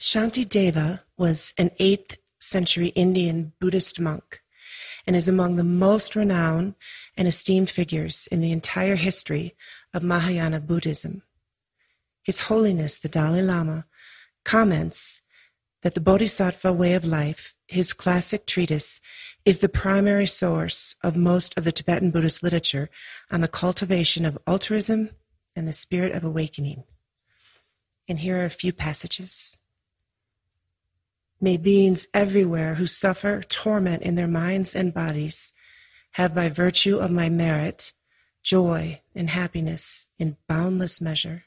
[0.00, 4.40] Shantideva was an 8th century Indian Buddhist monk
[5.06, 6.74] and is among the most renowned
[7.18, 9.54] and esteemed figures in the entire history
[9.92, 11.22] of Mahayana Buddhism.
[12.22, 13.84] His Holiness the Dalai Lama
[14.42, 15.20] comments
[15.82, 19.02] that the Bodhisattva way of life, his classic treatise,
[19.44, 22.88] is the primary source of most of the Tibetan Buddhist literature
[23.30, 25.10] on the cultivation of altruism
[25.54, 26.84] and the spirit of awakening.
[28.08, 29.58] And here are a few passages.
[31.40, 35.52] May beings everywhere who suffer torment in their minds and bodies
[36.12, 37.92] have by virtue of my merit
[38.42, 41.44] joy and happiness in boundless measure.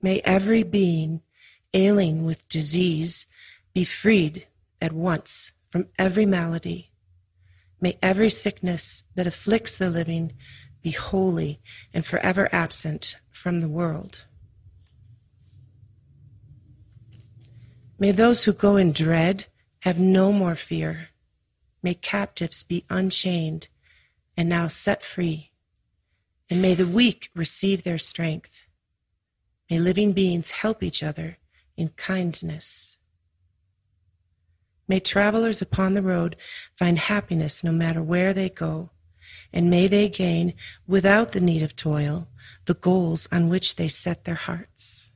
[0.00, 1.22] May every being
[1.74, 3.26] ailing with disease
[3.72, 4.46] be freed
[4.80, 6.90] at once from every malady.
[7.80, 10.32] May every sickness that afflicts the living
[10.82, 11.60] be wholly
[11.92, 14.24] and forever absent from the world.
[18.02, 19.46] May those who go in dread
[19.82, 21.10] have no more fear.
[21.84, 23.68] May captives be unchained
[24.36, 25.52] and now set free.
[26.50, 28.62] And may the weak receive their strength.
[29.70, 31.38] May living beings help each other
[31.76, 32.98] in kindness.
[34.88, 36.34] May travelers upon the road
[36.76, 38.90] find happiness no matter where they go,
[39.52, 40.54] and may they gain,
[40.88, 42.26] without the need of toil,
[42.64, 45.11] the goals on which they set their hearts.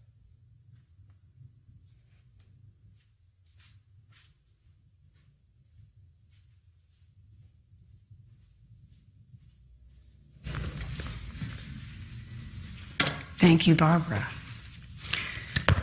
[13.39, 14.27] Thank you, Barbara.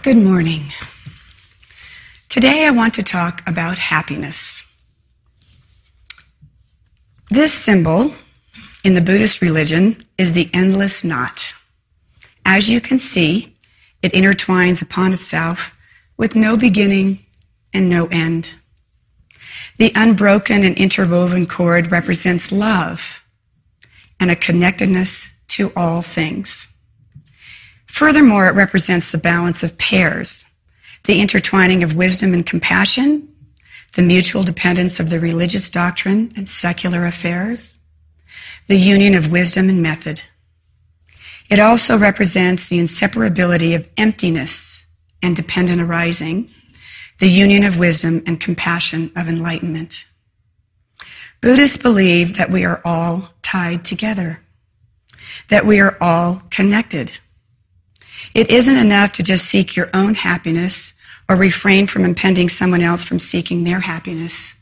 [0.01, 0.63] Good morning.
[2.27, 4.63] Today I want to talk about happiness.
[7.29, 8.15] This symbol
[8.83, 11.53] in the Buddhist religion is the endless knot.
[12.43, 13.55] As you can see,
[14.01, 15.77] it intertwines upon itself
[16.17, 17.19] with no beginning
[17.71, 18.55] and no end.
[19.77, 23.21] The unbroken and interwoven cord represents love
[24.19, 26.67] and a connectedness to all things.
[27.93, 30.47] Furthermore, it represents the balance of pairs,
[31.03, 33.31] the intertwining of wisdom and compassion,
[33.93, 37.77] the mutual dependence of the religious doctrine and secular affairs,
[38.65, 40.19] the union of wisdom and method.
[41.51, 44.87] It also represents the inseparability of emptiness
[45.21, 46.49] and dependent arising,
[47.19, 50.07] the union of wisdom and compassion of enlightenment.
[51.41, 54.41] Buddhists believe that we are all tied together,
[55.49, 57.19] that we are all connected
[58.33, 60.93] it isn't enough to just seek your own happiness
[61.29, 64.55] or refrain from impeding someone else from seeking their happiness.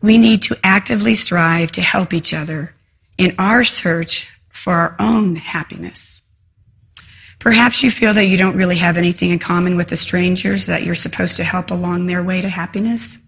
[0.00, 2.74] We need to actively strive to help each other
[3.18, 6.22] in our search for our own happiness.
[7.38, 10.84] Perhaps you feel that you don't really have anything in common with the strangers that
[10.84, 13.18] you're supposed to help along their way to happiness.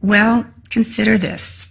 [0.00, 1.66] Well, consider this.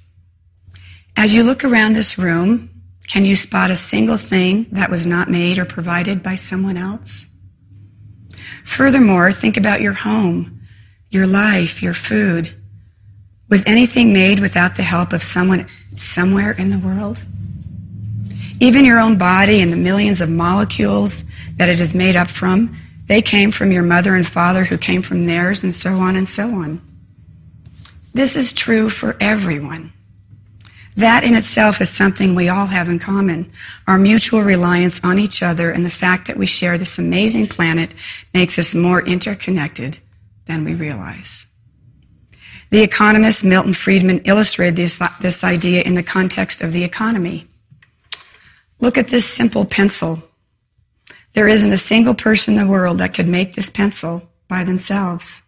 [1.15, 2.69] As you look around this room,
[3.07, 7.27] can you spot a single thing that was not made or provided by someone else?
[8.65, 10.61] Furthermore, think about your home,
[11.09, 12.53] your life, your food.
[13.49, 17.23] Was anything made without the help of someone somewhere in the world?
[18.59, 21.23] Even your own body and the millions of molecules
[21.57, 22.75] that it is made up from,
[23.07, 26.27] they came from your mother and father who came from theirs, and so on and
[26.27, 26.81] so on.
[28.13, 29.91] This is true for everyone.
[30.95, 33.51] That in itself is something we all have in common.
[33.87, 37.93] Our mutual reliance on each other and the fact that we share this amazing planet
[38.33, 39.97] makes us more interconnected
[40.45, 41.47] than we realize.
[42.69, 47.47] The economist Milton Friedman illustrated this, this idea in the context of the economy.
[48.79, 50.21] Look at this simple pencil.
[51.33, 55.41] There isn't a single person in the world that could make this pencil by themselves.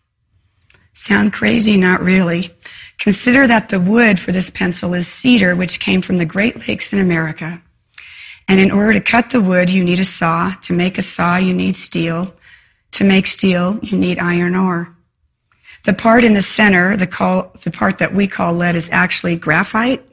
[0.94, 1.78] Sound crazy?
[1.78, 2.52] Not really.
[3.00, 6.94] Consider that the wood for this pencil is cedar, which came from the Great Lakes
[6.94, 7.62] in America.
[8.48, 10.54] And in order to cut the wood, you need a saw.
[10.64, 12.34] To make a saw, you need steel.
[12.92, 14.96] To make steel, you need iron ore.
[15.84, 19.36] The part in the center, the, call, the part that we call lead, is actually
[19.36, 20.03] graphite.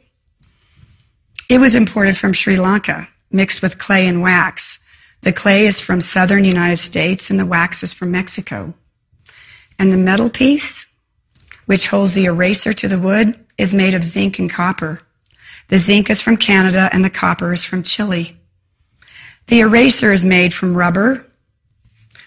[1.48, 4.78] It was imported from Sri Lanka, mixed with clay and wax.
[5.22, 8.74] The clay is from southern United States and the wax is from Mexico.
[9.78, 10.86] And the metal piece,
[11.72, 15.00] which holds the eraser to the wood, is made of zinc and copper.
[15.68, 18.36] The zinc is from Canada and the copper is from Chile.
[19.46, 21.24] The eraser is made from rubber,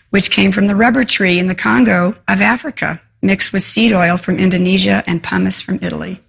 [0.10, 4.18] which came from the rubber tree in the Congo of Africa, mixed with seed oil
[4.18, 6.20] from Indonesia and pumice from Italy.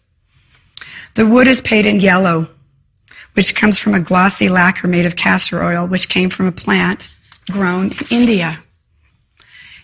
[1.14, 2.50] The wood is painted yellow,
[3.32, 7.14] which comes from a glossy lacquer made of castor oil, which came from a plant
[7.50, 8.62] grown in India.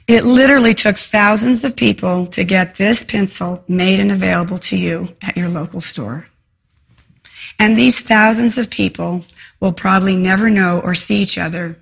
[0.09, 5.09] It literally took thousands of people to get this pencil made and available to you
[5.23, 6.27] at your local store.
[7.59, 9.25] And these thousands of people
[9.61, 11.79] will probably never know or see each other,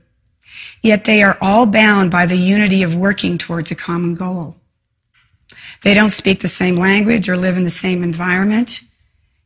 [0.82, 4.56] yet they are all bound by the unity of working towards a common goal.
[5.82, 8.82] They don't speak the same language or live in the same environment,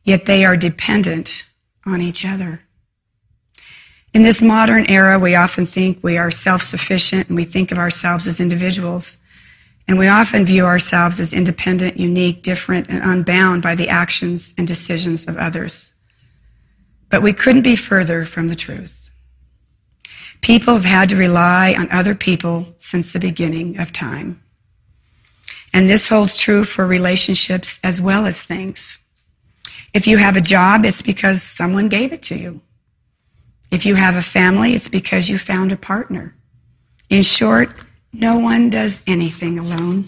[0.03, 1.45] yet they are dependent
[1.85, 2.64] on each other.
[4.15, 8.25] In this modern era, we often think we are self-sufficient and we think of ourselves
[8.25, 9.17] as individuals.
[9.89, 14.65] And we often view ourselves as independent, unique, different, and unbound by the actions and
[14.65, 15.91] decisions of others.
[17.09, 19.11] But we couldn't be further from the truth.
[20.39, 24.41] People have had to rely on other people since the beginning of time.
[25.73, 28.97] And this holds true for relationships as well as things.
[29.93, 32.61] If you have a job, it's because someone gave it to you.
[33.75, 36.33] If you have a family, it's because you found a partner.
[37.09, 37.71] In short,
[38.13, 40.05] no one does anything alone.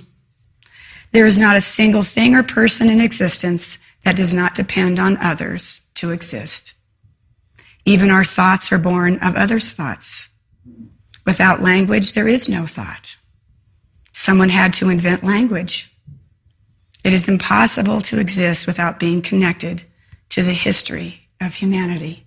[1.11, 5.17] There is not a single thing or person in existence that does not depend on
[5.17, 6.75] others to exist.
[7.83, 10.29] Even our thoughts are born of others' thoughts.
[11.25, 13.17] Without language, there is no thought.
[14.13, 15.93] Someone had to invent language.
[17.03, 19.83] It is impossible to exist without being connected
[20.29, 22.26] to the history of humanity.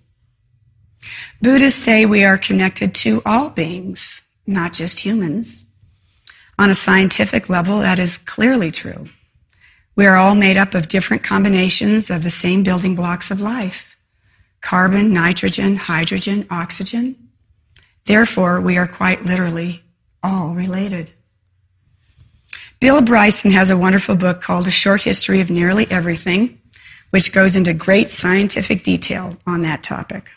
[1.41, 5.65] Buddhists say we are connected to all beings, not just humans.
[6.59, 9.07] On a scientific level, that is clearly true.
[9.95, 13.87] We are all made up of different combinations of the same building blocks of life
[14.61, 17.15] carbon, nitrogen, hydrogen, oxygen.
[18.05, 19.83] Therefore, we are quite literally
[20.21, 21.11] all related.
[22.79, 26.59] Bill Bryson has a wonderful book called A Short History of Nearly Everything,
[27.09, 30.29] which goes into great scientific detail on that topic.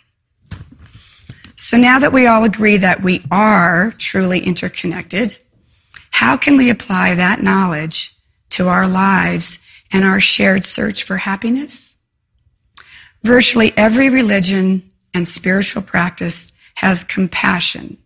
[1.65, 5.43] So now that we all agree that we are truly interconnected,
[6.11, 8.15] how can we apply that knowledge
[8.51, 11.95] to our lives and our shared search for happiness?
[13.23, 17.97] Virtually every religion and spiritual practice has compassion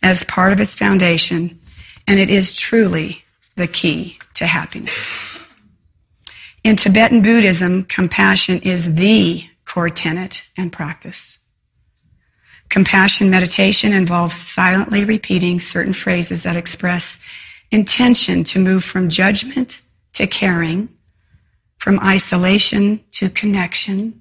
[0.00, 1.58] as part of its foundation,
[2.06, 3.24] and it is truly
[3.56, 5.36] the key to happiness.
[6.62, 11.37] In Tibetan Buddhism, compassion is the core tenet and practice.
[12.68, 17.18] Compassion meditation involves silently repeating certain phrases that express
[17.70, 19.80] intention to move from judgment
[20.12, 20.88] to caring,
[21.78, 24.20] from isolation to connection,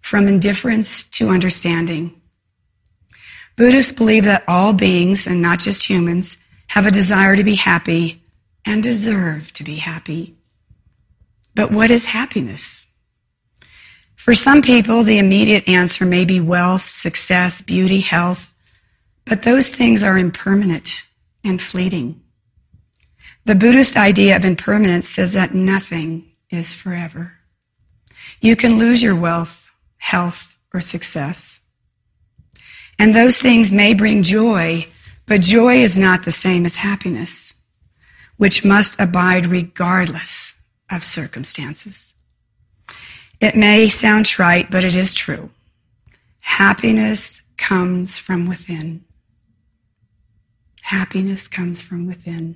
[0.00, 2.20] from indifference to understanding.
[3.56, 6.36] Buddhists believe that all beings, and not just humans,
[6.68, 8.22] have a desire to be happy
[8.64, 10.36] and deserve to be happy.
[11.54, 12.81] But what is happiness?
[14.22, 18.54] For some people, the immediate answer may be wealth, success, beauty, health,
[19.24, 21.08] but those things are impermanent
[21.42, 22.22] and fleeting.
[23.46, 27.32] The Buddhist idea of impermanence says that nothing is forever.
[28.40, 31.60] You can lose your wealth, health, or success.
[33.00, 34.86] And those things may bring joy,
[35.26, 37.54] but joy is not the same as happiness,
[38.36, 40.54] which must abide regardless
[40.92, 42.11] of circumstances.
[43.42, 45.50] It may sound trite, but it is true.
[46.38, 49.04] Happiness comes from within.
[50.80, 52.54] Happiness comes from within.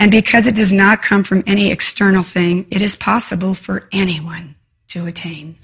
[0.00, 4.54] And because it does not come from any external thing, it is possible for anyone
[4.88, 5.56] to attain.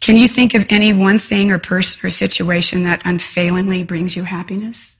[0.00, 4.22] Can you think of any one thing or person or situation that unfailingly brings you
[4.22, 4.95] happiness?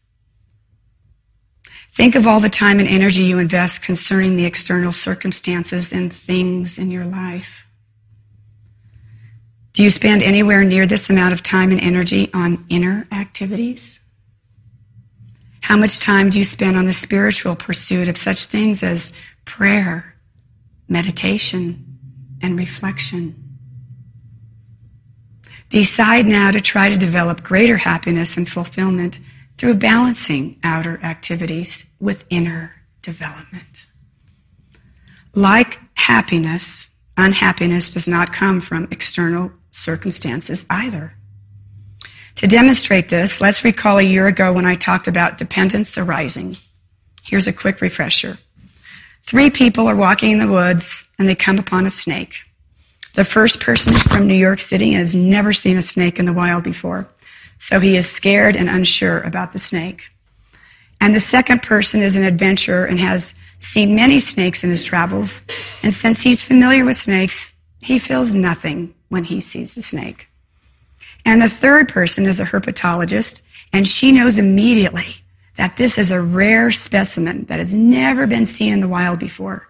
[1.96, 6.78] Think of all the time and energy you invest concerning the external circumstances and things
[6.78, 7.66] in your life.
[9.72, 13.98] Do you spend anywhere near this amount of time and energy on inner activities?
[15.62, 19.10] How much time do you spend on the spiritual pursuit of such things as
[19.46, 20.16] prayer,
[20.88, 21.98] meditation,
[22.42, 23.42] and reflection?
[25.70, 29.18] Decide now to try to develop greater happiness and fulfillment
[29.56, 33.86] through balancing outer activities with inner development.
[35.34, 41.14] Like happiness, unhappiness does not come from external circumstances either.
[42.36, 46.56] To demonstrate this, let's recall a year ago when I talked about dependence arising.
[47.22, 48.38] Here's a quick refresher.
[49.22, 52.40] Three people are walking in the woods and they come upon a snake.
[53.14, 56.26] The first person is from New York City and has never seen a snake in
[56.26, 57.08] the wild before.
[57.58, 60.02] So he is scared and unsure about the snake.
[61.00, 65.42] And the second person is an adventurer and has seen many snakes in his travels.
[65.82, 70.28] And since he's familiar with snakes, he feels nothing when he sees the snake.
[71.24, 75.16] And the third person is a herpetologist, and she knows immediately
[75.56, 79.68] that this is a rare specimen that has never been seen in the wild before.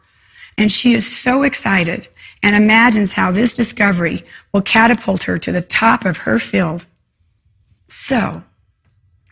[0.59, 2.09] And she is so excited
[2.43, 6.87] and imagines how this discovery will catapult her to the top of her field.
[7.89, 8.43] So,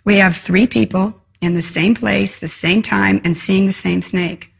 [0.04, 4.02] we have three people in the same place, the same time, and seeing the same
[4.02, 4.50] snake.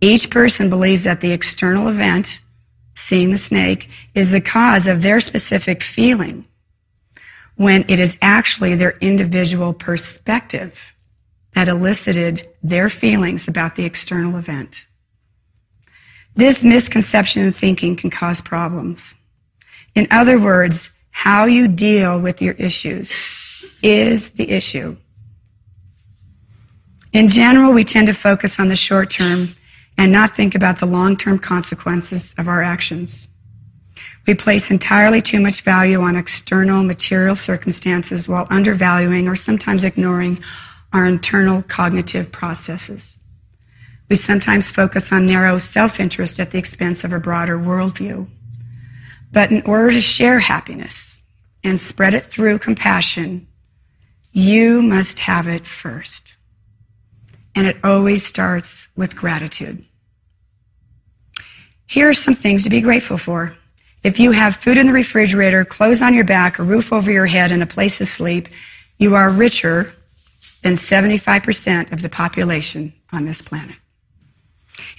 [0.00, 2.40] Each person believes that the external event,
[2.94, 6.46] seeing the snake, is the cause of their specific feeling,
[7.54, 10.94] when it is actually their individual perspective
[11.54, 14.86] that elicited their feelings about the external event.
[16.34, 19.14] This misconception of thinking can cause problems.
[19.94, 23.14] In other words, how you deal with your issues
[23.82, 24.96] is the issue.
[27.12, 29.54] In general, we tend to focus on the short term
[29.96, 33.28] and not think about the long term consequences of our actions.
[34.26, 40.42] We place entirely too much value on external material circumstances while undervaluing or sometimes ignoring
[40.92, 43.18] our internal cognitive processes.
[44.08, 48.28] We sometimes focus on narrow self interest at the expense of a broader worldview.
[49.32, 51.22] But in order to share happiness
[51.64, 53.48] and spread it through compassion,
[54.30, 56.36] you must have it first.
[57.54, 59.84] And it always starts with gratitude.
[61.86, 63.56] Here are some things to be grateful for.
[64.02, 67.26] If you have food in the refrigerator, clothes on your back, a roof over your
[67.26, 68.48] head, and a place to sleep,
[68.98, 69.94] you are richer
[70.62, 73.76] than 75% of the population on this planet.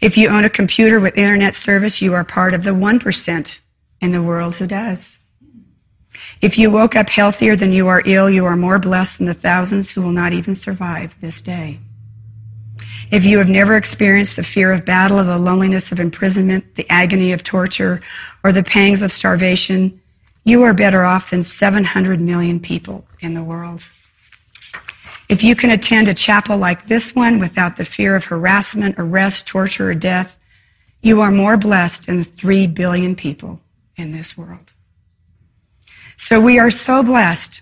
[0.01, 3.59] If you own a computer with internet service, you are part of the 1%
[4.03, 5.17] in the world who does.
[6.41, 9.33] If you woke up healthier than you are ill, you are more blessed than the
[9.33, 11.79] thousands who will not even survive this day.
[13.09, 16.89] If you have never experienced the fear of battle or the loneliness of imprisonment, the
[16.91, 18.01] agony of torture,
[18.43, 20.01] or the pangs of starvation,
[20.43, 23.87] you are better off than 700 million people in the world.
[25.29, 29.47] If you can attend a chapel like this one without the fear of harassment, arrest,
[29.47, 30.37] torture, or death,
[31.01, 33.61] you are more blessed than the 3 billion people
[33.95, 34.73] in this world.
[36.17, 37.61] So we are so blessed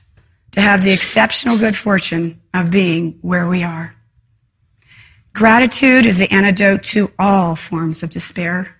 [0.52, 3.96] to have the exceptional good fortune of being where we are.
[5.34, 8.76] Gratitude is the antidote to all forms of despair,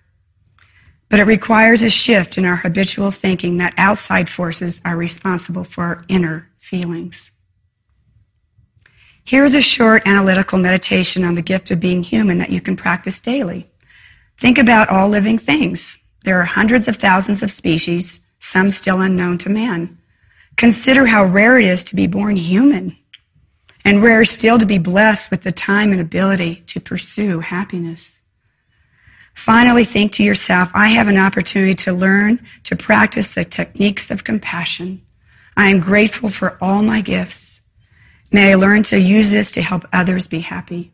[1.08, 5.84] but it requires a shift in our habitual thinking that outside forces are responsible for
[5.84, 7.30] our inner feelings.
[9.24, 13.20] Here's a short analytical meditation on the gift of being human that you can practice
[13.20, 13.70] daily.
[14.38, 15.98] Think about all living things.
[16.24, 19.98] There are hundreds of thousands of species, some still unknown to man.
[20.56, 22.96] Consider how rare it is to be born human,
[23.84, 28.20] and rare still to be blessed with the time and ability to pursue happiness.
[29.34, 34.24] Finally, think to yourself, I have an opportunity to learn to practice the techniques of
[34.24, 35.02] compassion.
[35.56, 37.62] I am grateful for all my gifts.
[38.30, 40.92] May I learn to use this to help others be happy.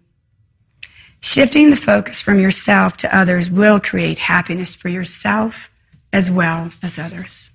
[1.20, 5.70] Shifting the focus from yourself to others will create happiness for yourself
[6.12, 7.50] as well as others.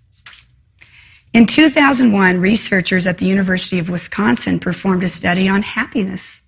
[1.33, 6.41] In 2001, researchers at the University of Wisconsin performed a study on happiness.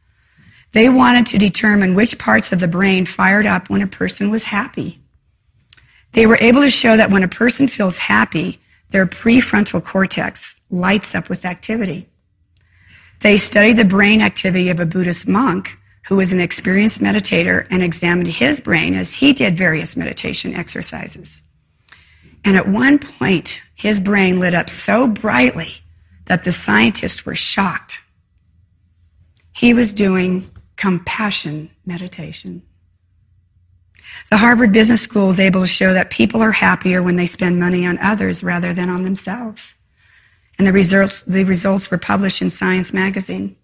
[0.73, 4.43] They wanted to determine which parts of the brain fired up when a person was
[4.43, 4.99] happy.
[6.11, 11.15] They were able to show that when a person feels happy, their prefrontal cortex lights
[11.15, 12.07] up with activity.
[13.21, 17.81] They studied the brain activity of a Buddhist monk who was an experienced meditator and
[17.81, 21.41] examined his brain as he did various meditation exercises.
[22.43, 25.81] And at one point, his brain lit up so brightly
[26.25, 28.03] that the scientists were shocked.
[29.53, 30.45] He was doing
[30.75, 32.61] compassion meditation.
[34.29, 37.59] The Harvard Business School is able to show that people are happier when they spend
[37.59, 39.73] money on others rather than on themselves.
[40.57, 43.55] And the results, the results were published in Science magazine.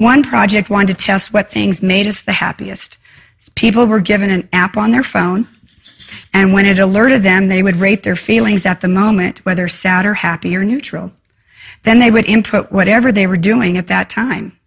[0.00, 2.98] One project wanted to test what things made us the happiest.
[3.54, 5.46] People were given an app on their phone
[6.32, 10.06] and when it alerted them, they would rate their feelings at the moment, whether sad
[10.06, 11.12] or happy or neutral.
[11.82, 14.58] Then they would input whatever they were doing at that time.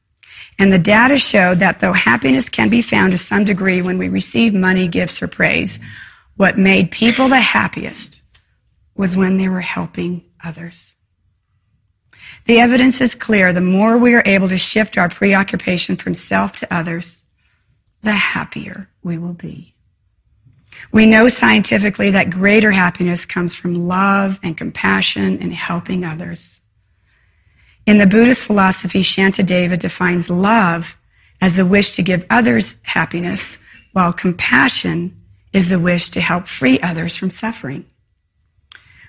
[0.59, 4.09] And the data showed that though happiness can be found to some degree when we
[4.09, 5.79] receive money, gifts, or praise,
[6.35, 8.21] what made people the happiest
[8.95, 10.92] was when they were helping others.
[12.45, 13.53] The evidence is clear.
[13.53, 17.23] The more we are able to shift our preoccupation from self to others,
[18.01, 19.73] the happier we will be.
[20.91, 26.59] We know scientifically that greater happiness comes from love and compassion and helping others.
[27.85, 30.97] In the Buddhist philosophy, Shantideva defines love
[31.41, 33.57] as the wish to give others happiness,
[33.91, 35.19] while compassion
[35.51, 37.85] is the wish to help free others from suffering.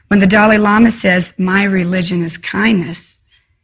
[0.09, 3.19] When the Dalai Lama says, my religion is kindness,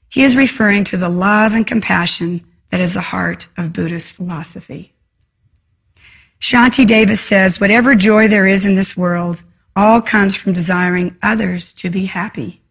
[0.09, 4.95] he is referring to the love and compassion that is the heart of Buddhist philosophy.
[6.41, 9.43] Shantideva says, whatever joy there is in this world,
[9.77, 12.63] all comes from desiring others to be happy.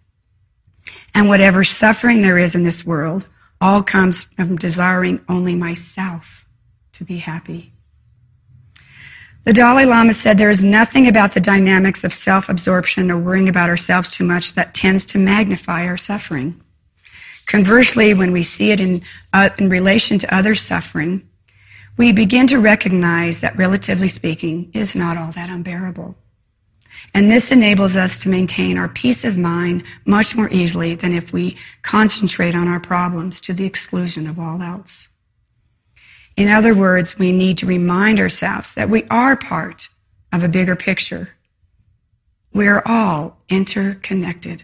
[1.14, 3.28] And whatever suffering there is in this world,
[3.62, 6.46] all comes from desiring only myself
[6.94, 7.74] to be happy.
[9.46, 13.48] The Dalai Lama said there is nothing about the dynamics of self absorption or worrying
[13.48, 16.62] about ourselves too much that tends to magnify our suffering.
[17.46, 19.01] Conversely, when we see it in,
[19.34, 21.27] uh, in relation to other suffering,
[21.98, 26.15] we begin to recognize that, relatively speaking, is not all that unbearable.
[27.13, 31.34] And this enables us to maintain our peace of mind much more easily than if
[31.34, 35.08] we concentrate on our problems to the exclusion of all else.
[36.39, 39.89] In other words, we need to remind ourselves that we are part
[40.31, 41.31] of a bigger picture.
[42.53, 44.63] We are all interconnected.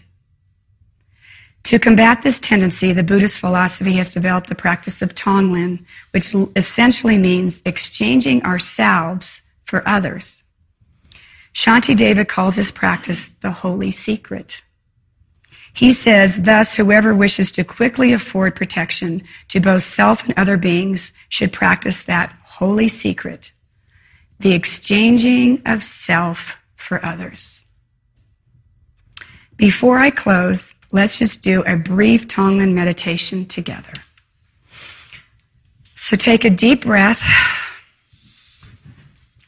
[1.63, 7.17] To combat this tendency, the Buddhist philosophy has developed the practice of Tonglen, which essentially
[7.17, 10.43] means exchanging ourselves for others.
[11.53, 14.61] Shantideva calls this practice the holy secret.
[15.75, 21.11] He says, thus, whoever wishes to quickly afford protection to both self and other beings
[21.27, 23.51] should practice that holy secret,
[24.39, 27.61] the exchanging of self for others.
[29.57, 33.93] Before I close, let's just do a brief Tonglen meditation together.
[35.95, 37.21] So take a deep breath,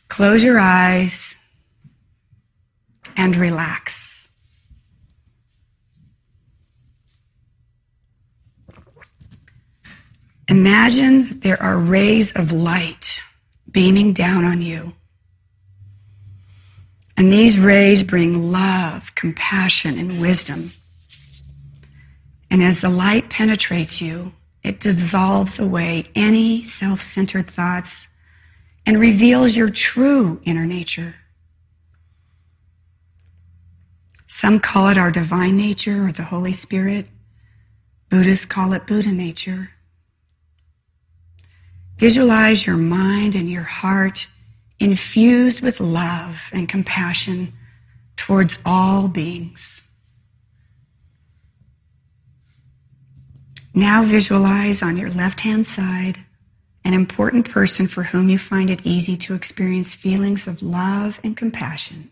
[0.09, 1.35] close your eyes,
[3.15, 4.16] and relax.
[10.49, 13.21] Imagine there are rays of light
[13.69, 14.93] beaming down on you.
[17.17, 20.71] And these rays bring love, compassion, and wisdom.
[22.49, 28.07] And as the light penetrates you, it dissolves away any self centered thoughts
[28.85, 31.15] and reveals your true inner nature.
[34.27, 37.07] Some call it our divine nature or the Holy Spirit.
[38.09, 39.71] Buddhists call it Buddha nature.
[41.97, 44.27] Visualize your mind and your heart
[44.79, 47.53] infused with love and compassion
[48.15, 49.81] towards all beings.
[53.73, 56.19] Now visualize on your left hand side
[56.83, 61.35] an important person for whom you find it easy to experience feelings of love and
[61.35, 62.11] compassion.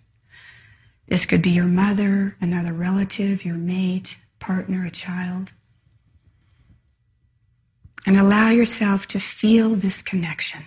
[1.07, 5.53] This could be your mother, another relative, your mate, partner, a child.
[8.05, 10.65] And allow yourself to feel this connection.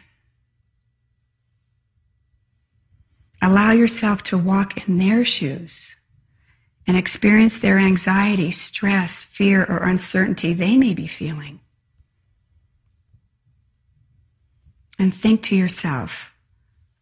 [3.41, 5.95] Allow yourself to walk in their shoes
[6.87, 11.61] and experience their anxiety, stress, fear, or uncertainty they may be feeling.
[14.99, 16.33] And think to yourself,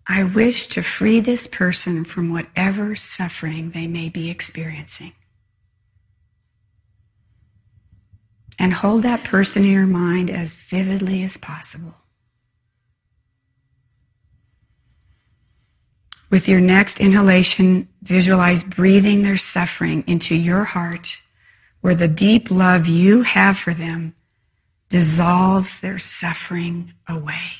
[0.07, 5.13] I wish to free this person from whatever suffering they may be experiencing.
[8.59, 11.95] And hold that person in your mind as vividly as possible.
[16.31, 21.19] With your next inhalation, visualize breathing their suffering into your heart,
[21.81, 24.15] where the deep love you have for them
[24.89, 27.53] dissolves their suffering away.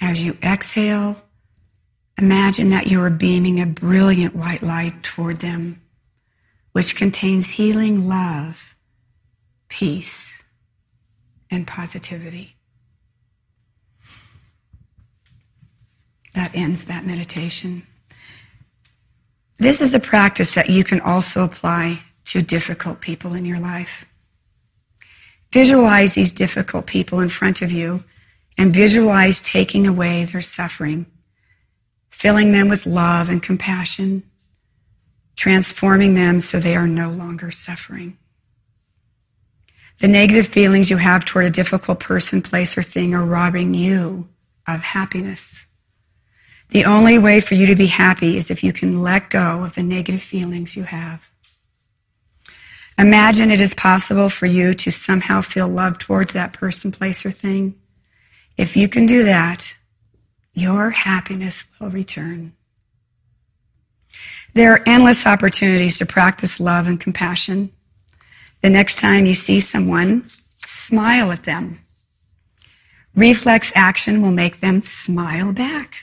[0.00, 1.22] As you exhale,
[2.18, 5.80] imagine that you are beaming a brilliant white light toward them,
[6.72, 8.74] which contains healing love,
[9.68, 10.32] peace,
[11.50, 12.56] and positivity.
[16.34, 17.86] That ends that meditation.
[19.58, 24.04] This is a practice that you can also apply to difficult people in your life.
[25.52, 28.04] Visualize these difficult people in front of you
[28.56, 31.06] and visualize taking away their suffering,
[32.10, 34.22] filling them with love and compassion,
[35.38, 38.18] transforming them so they are no longer suffering.
[40.00, 44.28] The negative feelings you have toward a difficult person, place, or thing are robbing you
[44.66, 45.64] of happiness.
[46.70, 49.74] The only way for you to be happy is if you can let go of
[49.74, 51.30] the negative feelings you have.
[52.98, 57.30] Imagine it is possible for you to somehow feel love towards that person, place, or
[57.30, 57.76] thing
[58.58, 59.76] if you can do that,
[60.52, 62.54] your happiness will return.
[64.58, 67.70] There are endless opportunities to practice love and compassion.
[68.60, 71.78] The next time you see someone, smile at them.
[73.14, 75.94] Reflex action will make them smile back.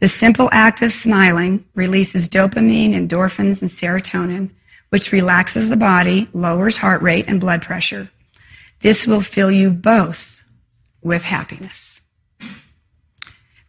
[0.00, 4.50] The simple act of smiling releases dopamine, endorphins, and serotonin,
[4.90, 8.10] which relaxes the body, lowers heart rate and blood pressure.
[8.80, 10.42] This will fill you both
[11.00, 12.02] with happiness.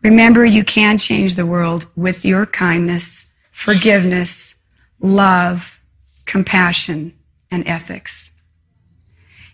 [0.04, 4.56] Remember, you can change the world with your kindness, forgiveness,
[5.00, 5.80] love,
[6.26, 7.14] compassion,
[7.50, 8.32] and ethics.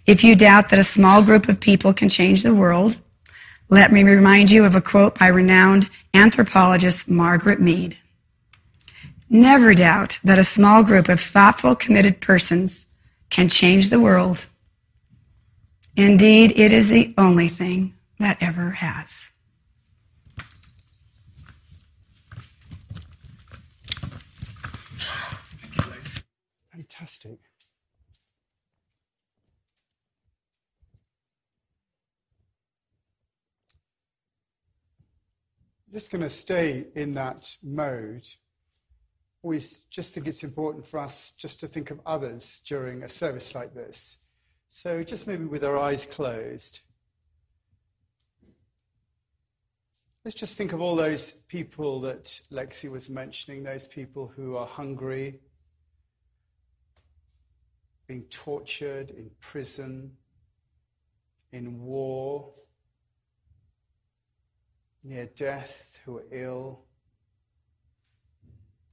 [0.06, 2.98] If you doubt that a small group of people can change the world,
[3.70, 7.98] let me remind you of a quote by renowned anthropologist Margaret Mead.
[9.30, 12.86] Never doubt that a small group of thoughtful, committed persons
[13.30, 14.46] can change the world.
[15.98, 19.32] Indeed, it is the only thing that ever has.
[35.94, 38.28] Just going to stay in that mode.
[39.42, 43.56] We just think it's important for us just to think of others during a service
[43.56, 44.26] like this.
[44.68, 46.82] So just maybe with our eyes closed.
[50.26, 54.68] Let's just think of all those people that Lexi was mentioning, those people who are
[54.68, 55.40] hungry,
[58.08, 60.12] being tortured in prison,
[61.54, 62.52] in war,
[65.08, 66.84] near death, who are ill,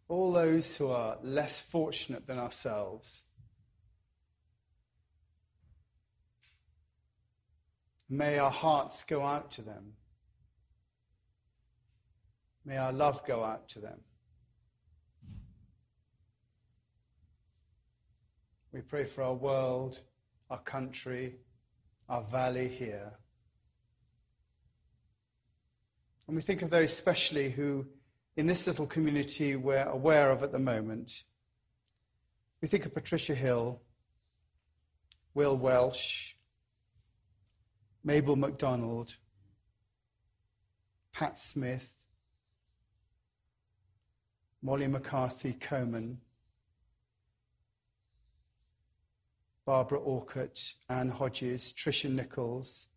[0.09, 3.24] all those who are less fortunate than ourselves.
[8.09, 9.94] May our hearts go out to them.
[12.64, 14.00] May our love go out to them.
[18.72, 20.00] We pray for our world,
[20.48, 21.38] our country,
[22.09, 23.14] our valley here.
[26.27, 27.87] And we think of those especially who,
[28.37, 31.25] in this little community, we're aware of at the moment.
[32.63, 33.81] We think of Patricia Hill,
[35.35, 36.35] Will Welsh,
[38.03, 39.17] Mabel MacDonald,
[41.13, 42.07] Pat Smith,
[44.63, 46.19] Molly McCarthy Coman,
[49.67, 52.89] Barbara Orcutt, Anne Hodges, Tricia Nichols,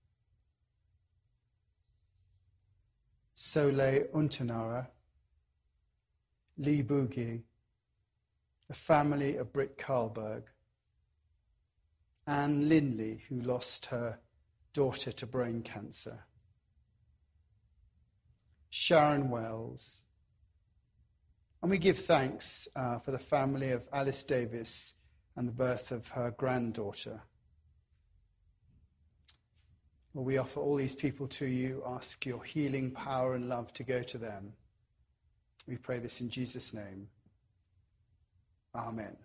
[3.39, 4.87] Soleil Untanara,
[6.57, 7.43] Lee Boogie,
[8.67, 10.45] the family of Britt Karlberg,
[12.25, 14.17] Anne Linley, who lost her
[14.73, 16.25] daughter to brain cancer,
[18.71, 20.05] Sharon Wells,
[21.61, 24.95] and we give thanks uh, for the family of Alice Davis
[25.35, 27.21] and the birth of her granddaughter.
[30.23, 34.01] We offer all these people to you, ask your healing power and love to go
[34.01, 34.53] to them.
[35.67, 37.09] We pray this in Jesus' name.
[38.73, 39.15] Amen.